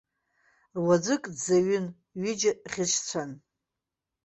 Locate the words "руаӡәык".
0.81-1.23